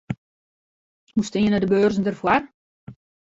Hoe 1.13 1.23
steane 1.23 1.59
de 1.59 1.65
beurzen 1.65 2.03
derfoar? 2.03 2.43